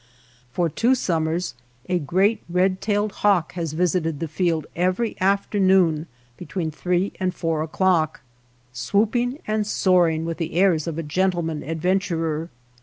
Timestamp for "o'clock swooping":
7.61-9.41